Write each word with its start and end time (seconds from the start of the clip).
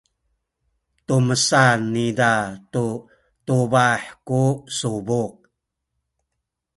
tumesan 1.05 1.79
niza 1.93 2.31
tu 2.71 2.85
tubah 3.45 4.01
ku 4.27 4.41
subuk. 4.77 5.33